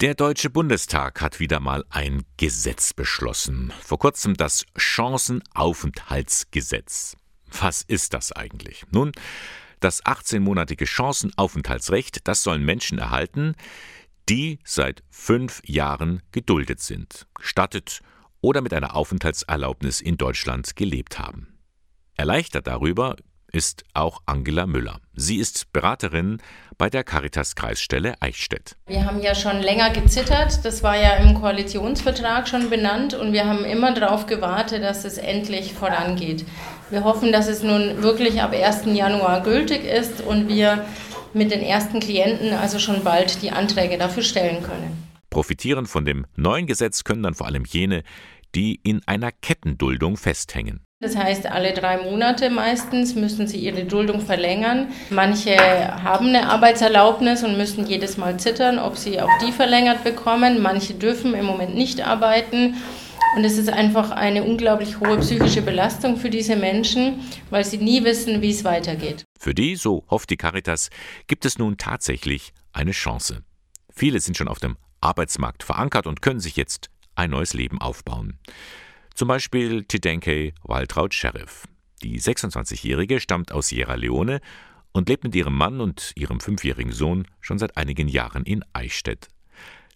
Der 0.00 0.14
Deutsche 0.14 0.48
Bundestag 0.48 1.20
hat 1.20 1.40
wieder 1.40 1.58
mal 1.58 1.84
ein 1.90 2.22
Gesetz 2.36 2.94
beschlossen. 2.94 3.72
Vor 3.82 3.98
kurzem 3.98 4.34
das 4.34 4.64
Chancenaufenthaltsgesetz. 4.76 7.16
Was 7.60 7.82
ist 7.82 8.14
das 8.14 8.30
eigentlich? 8.30 8.84
Nun, 8.92 9.10
das 9.80 10.04
18-monatige 10.04 10.86
Chancenaufenthaltsrecht, 10.86 12.28
das 12.28 12.44
sollen 12.44 12.64
Menschen 12.64 13.00
erhalten, 13.00 13.56
die 14.28 14.60
seit 14.62 15.02
fünf 15.10 15.62
Jahren 15.64 16.22
geduldet 16.30 16.78
sind, 16.78 17.26
gestattet 17.34 17.98
oder 18.40 18.60
mit 18.60 18.72
einer 18.72 18.94
Aufenthaltserlaubnis 18.94 20.00
in 20.00 20.16
Deutschland 20.16 20.76
gelebt 20.76 21.18
haben. 21.18 21.58
Erleichtert 22.14 22.68
darüber 22.68 23.16
ist 23.52 23.84
auch 23.94 24.20
Angela 24.26 24.66
Müller. 24.66 25.00
Sie 25.14 25.36
ist 25.36 25.72
Beraterin 25.72 26.38
bei 26.76 26.90
der 26.90 27.02
Caritas 27.02 27.54
Kreisstelle 27.54 28.14
Eichstätt. 28.20 28.76
Wir 28.86 29.04
haben 29.04 29.20
ja 29.20 29.34
schon 29.34 29.60
länger 29.60 29.90
gezittert, 29.90 30.64
das 30.64 30.82
war 30.82 30.96
ja 30.96 31.16
im 31.16 31.34
Koalitionsvertrag 31.34 32.46
schon 32.46 32.70
benannt 32.70 33.14
und 33.14 33.32
wir 33.32 33.46
haben 33.46 33.64
immer 33.64 33.92
darauf 33.92 34.26
gewartet, 34.26 34.82
dass 34.82 35.04
es 35.04 35.18
endlich 35.18 35.74
vorangeht. 35.74 36.44
Wir 36.90 37.04
hoffen, 37.04 37.32
dass 37.32 37.48
es 37.48 37.62
nun 37.62 38.02
wirklich 38.02 38.40
ab 38.40 38.52
1. 38.52 38.86
Januar 38.86 39.42
gültig 39.42 39.84
ist 39.84 40.20
und 40.20 40.48
wir 40.48 40.84
mit 41.34 41.50
den 41.50 41.60
ersten 41.60 42.00
Klienten 42.00 42.52
also 42.52 42.78
schon 42.78 43.04
bald 43.04 43.42
die 43.42 43.50
Anträge 43.50 43.98
dafür 43.98 44.22
stellen 44.22 44.62
können. 44.62 45.08
Profitieren 45.30 45.86
von 45.86 46.04
dem 46.04 46.26
neuen 46.36 46.66
Gesetz 46.66 47.04
können 47.04 47.22
dann 47.22 47.34
vor 47.34 47.46
allem 47.46 47.64
jene, 47.64 48.02
die 48.54 48.80
in 48.82 49.02
einer 49.06 49.30
Kettenduldung 49.30 50.16
festhängen. 50.16 50.80
Das 51.00 51.16
heißt, 51.16 51.46
alle 51.46 51.74
drei 51.74 51.98
Monate 51.98 52.50
meistens 52.50 53.14
müssen 53.14 53.46
sie 53.46 53.58
ihre 53.58 53.84
Duldung 53.84 54.20
verlängern. 54.20 54.88
Manche 55.10 55.56
haben 55.56 56.26
eine 56.26 56.48
Arbeitserlaubnis 56.48 57.44
und 57.44 57.56
müssen 57.56 57.86
jedes 57.86 58.16
Mal 58.16 58.40
zittern, 58.40 58.80
ob 58.80 58.96
sie 58.96 59.20
auch 59.20 59.30
die 59.40 59.52
verlängert 59.52 60.02
bekommen. 60.02 60.60
Manche 60.60 60.94
dürfen 60.94 61.34
im 61.34 61.44
Moment 61.44 61.76
nicht 61.76 62.04
arbeiten. 62.04 62.74
Und 63.36 63.44
es 63.44 63.58
ist 63.58 63.68
einfach 63.68 64.10
eine 64.10 64.42
unglaublich 64.42 64.98
hohe 64.98 65.18
psychische 65.18 65.62
Belastung 65.62 66.16
für 66.16 66.30
diese 66.30 66.56
Menschen, 66.56 67.20
weil 67.50 67.64
sie 67.64 67.78
nie 67.78 68.02
wissen, 68.02 68.42
wie 68.42 68.50
es 68.50 68.64
weitergeht. 68.64 69.22
Für 69.38 69.54
die, 69.54 69.76
so 69.76 70.04
hofft 70.10 70.30
die 70.30 70.36
Caritas, 70.36 70.90
gibt 71.28 71.44
es 71.44 71.58
nun 71.58 71.76
tatsächlich 71.76 72.52
eine 72.72 72.90
Chance. 72.90 73.44
Viele 73.94 74.18
sind 74.18 74.36
schon 74.36 74.48
auf 74.48 74.58
dem 74.58 74.76
Arbeitsmarkt 75.00 75.62
verankert 75.62 76.08
und 76.08 76.22
können 76.22 76.40
sich 76.40 76.56
jetzt 76.56 76.90
ein 77.14 77.30
neues 77.30 77.54
Leben 77.54 77.80
aufbauen. 77.80 78.40
Zum 79.18 79.26
Beispiel 79.26 79.82
Tidenke 79.82 80.52
Waltraud 80.62 81.12
Sheriff. 81.12 81.64
Die 82.04 82.20
26-Jährige 82.20 83.18
stammt 83.18 83.50
aus 83.50 83.66
Sierra 83.66 83.96
Leone 83.96 84.38
und 84.92 85.08
lebt 85.08 85.24
mit 85.24 85.34
ihrem 85.34 85.56
Mann 85.56 85.80
und 85.80 86.12
ihrem 86.14 86.38
fünfjährigen 86.38 86.92
Sohn 86.92 87.26
schon 87.40 87.58
seit 87.58 87.76
einigen 87.76 88.06
Jahren 88.06 88.44
in 88.44 88.64
Eichstätt. 88.74 89.26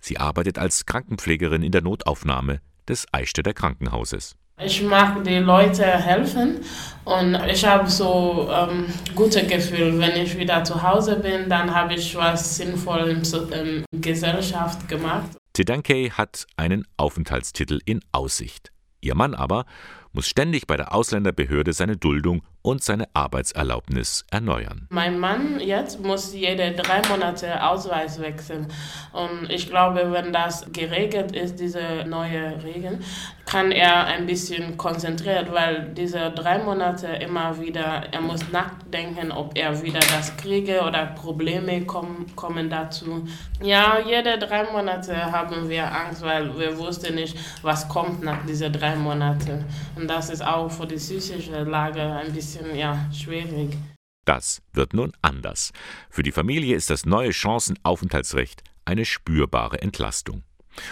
Sie 0.00 0.18
arbeitet 0.18 0.58
als 0.58 0.86
Krankenpflegerin 0.86 1.62
in 1.62 1.70
der 1.70 1.82
Notaufnahme 1.82 2.62
des 2.88 3.06
Eichstätter 3.12 3.54
Krankenhauses. 3.54 4.34
Ich 4.60 4.82
mag 4.82 5.22
die 5.22 5.38
Leute 5.38 5.84
helfen 5.84 6.56
und 7.04 7.36
ich 7.48 7.64
habe 7.64 7.88
so 7.88 8.50
ähm, 8.50 8.86
gute 9.14 9.46
Gefühl, 9.46 10.00
wenn 10.00 10.16
ich 10.16 10.36
wieder 10.36 10.64
zu 10.64 10.82
Hause 10.82 11.14
bin, 11.20 11.48
dann 11.48 11.72
habe 11.72 11.94
ich 11.94 12.16
was 12.16 12.56
Sinnvolles 12.56 13.32
in 13.32 13.50
der 13.50 14.00
Gesellschaft 14.00 14.88
gemacht. 14.88 15.30
Tidanke 15.52 16.10
hat 16.10 16.44
einen 16.56 16.84
Aufenthaltstitel 16.96 17.78
in 17.84 18.00
Aussicht. 18.10 18.72
Ihr 19.02 19.14
Mann 19.14 19.34
aber 19.34 19.66
muss 20.12 20.28
ständig 20.28 20.66
bei 20.66 20.76
der 20.76 20.94
Ausländerbehörde 20.94 21.72
seine 21.72 21.96
Duldung 21.96 22.42
und 22.62 22.82
seine 22.82 23.08
Arbeitserlaubnis 23.12 24.24
erneuern. 24.30 24.86
Mein 24.90 25.18
Mann 25.18 25.60
jetzt 25.60 26.00
muss 26.00 26.32
jede 26.32 26.72
drei 26.72 27.02
Monate 27.08 27.62
Ausweis 27.64 28.20
wechseln. 28.20 28.68
Und 29.12 29.50
ich 29.50 29.68
glaube, 29.68 30.12
wenn 30.12 30.32
das 30.32 30.66
geregelt 30.72 31.32
ist, 31.32 31.58
diese 31.60 32.04
neue 32.06 32.62
Regeln, 32.62 33.04
kann 33.44 33.72
er 33.72 34.06
ein 34.06 34.26
bisschen 34.26 34.76
konzentriert, 34.78 35.52
weil 35.52 35.90
diese 35.94 36.30
drei 36.30 36.58
Monate 36.58 37.08
immer 37.08 37.60
wieder, 37.60 38.04
er 38.10 38.20
muss 38.20 38.40
nachdenken, 38.50 39.32
ob 39.32 39.58
er 39.58 39.82
wieder 39.82 40.00
das 40.00 40.36
kriege 40.36 40.80
oder 40.82 41.06
Probleme 41.06 41.84
kommen, 41.84 42.26
kommen 42.36 42.70
dazu. 42.70 43.26
Ja, 43.60 43.98
jede 43.98 44.38
drei 44.38 44.64
Monate 44.70 45.14
haben 45.30 45.68
wir 45.68 45.84
Angst, 45.92 46.22
weil 46.22 46.56
wir 46.58 46.78
wussten 46.78 47.14
nicht, 47.14 47.36
was 47.62 47.88
kommt 47.88 48.22
nach 48.22 48.44
diesen 48.46 48.72
drei 48.72 48.96
Monaten. 48.96 49.64
Und 49.96 50.08
das 50.08 50.30
ist 50.30 50.44
auch 50.44 50.70
für 50.70 50.86
die 50.86 50.96
psychische 50.96 51.64
Lage 51.64 52.00
ein 52.00 52.32
bisschen 52.52 52.76
ja, 52.76 53.08
schwierig. 53.12 53.76
Das 54.24 54.62
wird 54.72 54.94
nun 54.94 55.12
anders. 55.20 55.72
Für 56.10 56.22
die 56.22 56.32
Familie 56.32 56.76
ist 56.76 56.90
das 56.90 57.06
neue 57.06 57.32
Chancenaufenthaltsrecht 57.32 58.62
eine 58.84 59.04
spürbare 59.04 59.80
Entlastung. 59.80 60.42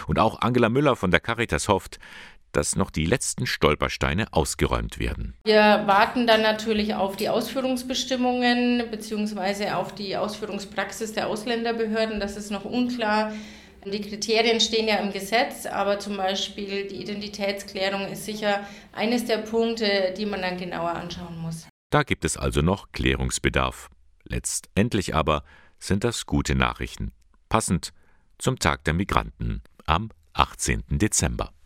Und 0.07 0.19
auch 0.19 0.41
Angela 0.41 0.69
Müller 0.69 0.95
von 0.95 1.11
der 1.11 1.19
Caritas 1.19 1.67
hofft, 1.67 1.99
dass 2.51 2.75
noch 2.75 2.91
die 2.91 3.05
letzten 3.05 3.47
Stolpersteine 3.47 4.27
ausgeräumt 4.31 4.99
werden. 4.99 5.35
Wir 5.45 5.83
warten 5.85 6.27
dann 6.27 6.41
natürlich 6.41 6.93
auf 6.95 7.15
die 7.15 7.29
Ausführungsbestimmungen 7.29 8.83
bzw. 8.91 9.71
auf 9.71 9.95
die 9.95 10.17
Ausführungspraxis 10.17 11.13
der 11.13 11.27
Ausländerbehörden. 11.27 12.19
Das 12.19 12.35
ist 12.35 12.51
noch 12.51 12.65
unklar. 12.65 13.31
Die 13.85 14.01
Kriterien 14.01 14.59
stehen 14.59 14.87
ja 14.87 14.97
im 14.97 15.11
Gesetz, 15.11 15.65
aber 15.65 15.99
zum 15.99 16.17
Beispiel 16.17 16.87
die 16.87 17.01
Identitätsklärung 17.01 18.07
ist 18.07 18.25
sicher 18.25 18.65
eines 18.91 19.25
der 19.25 19.39
Punkte, 19.39 20.13
die 20.17 20.25
man 20.25 20.41
dann 20.41 20.57
genauer 20.57 20.91
anschauen 20.91 21.37
muss. 21.39 21.67
Da 21.89 22.03
gibt 22.03 22.23
es 22.23 22.37
also 22.37 22.61
noch 22.61 22.91
Klärungsbedarf. 22.91 23.89
Letztendlich 24.23 25.15
aber 25.15 25.43
sind 25.79 26.03
das 26.03 26.25
gute 26.25 26.53
Nachrichten, 26.55 27.11
passend 27.49 27.91
zum 28.37 28.59
Tag 28.59 28.83
der 28.83 28.93
Migranten 28.93 29.61
am 29.85 30.11
18. 30.33 30.83
Dezember. 30.89 31.51